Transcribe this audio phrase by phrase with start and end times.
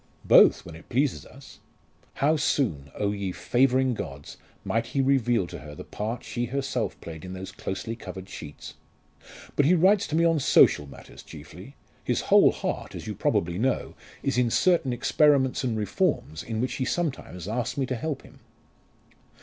[0.25, 1.59] "Both, when it pleases us!"
[2.15, 3.11] How soon, oh!
[3.11, 7.51] ye favouring gods, might he reveal to her the part she herself played in those
[7.51, 8.73] closely covered sheets?
[9.55, 11.75] "But he writes to me on social matters chiefly.
[12.03, 13.93] His whole heart, as you probably know,
[14.23, 18.39] is in certain experiments and reforms in which he sometimes asks me to help him."